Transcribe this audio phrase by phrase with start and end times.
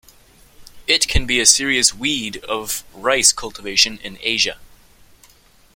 [0.87, 4.57] It can be a serious weed of rice cultivation in Asia.